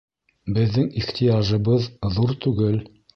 [0.53, 1.85] Беҙҙең ихтыяжыбыҙ
[2.17, 2.81] ҙур түгел